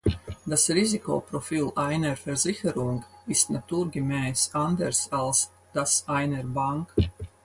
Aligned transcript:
Das 0.47 0.67
Risikoprofil 0.67 1.73
einer 1.75 2.15
Versicherung 2.17 3.05
ist 3.27 3.51
naturgemäß 3.51 4.49
anders 4.55 5.11
als 5.11 5.51
das 5.73 6.07
einer 6.07 6.41
Bank. 6.43 6.91